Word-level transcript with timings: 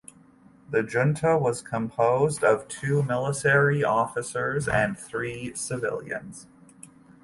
The 0.71 0.81
junta 0.81 1.37
was 1.37 1.61
composed 1.61 2.43
of 2.43 2.67
two 2.67 3.03
military 3.03 3.83
officers 3.83 4.67
and 4.67 4.97
three 4.97 5.53
civilians. 5.53 6.47